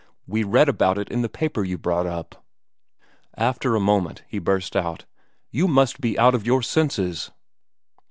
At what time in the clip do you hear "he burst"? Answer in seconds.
4.27-4.75